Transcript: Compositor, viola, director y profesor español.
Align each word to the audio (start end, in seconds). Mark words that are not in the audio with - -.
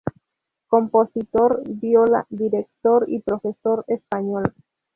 Compositor, 0.65 1.61
viola, 1.63 2.25
director 2.31 3.05
y 3.07 3.19
profesor 3.19 3.85
español. 3.87 4.51